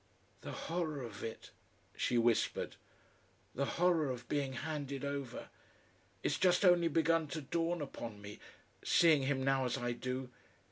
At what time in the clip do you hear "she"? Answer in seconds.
1.95-2.17